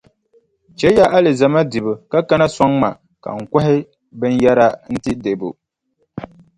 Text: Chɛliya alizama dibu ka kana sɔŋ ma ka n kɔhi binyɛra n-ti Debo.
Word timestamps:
Chɛliya 0.77 1.05
alizama 1.17 1.59
dibu 1.71 1.93
ka 2.11 2.17
kana 2.27 2.47
sɔŋ 2.55 2.71
ma 2.81 2.89
ka 3.23 3.29
n 3.39 3.41
kɔhi 3.51 3.75
binyɛra 4.19 4.67
n-ti 4.93 5.11
Debo. 5.23 5.49